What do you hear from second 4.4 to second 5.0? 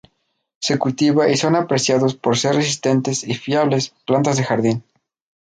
jardín.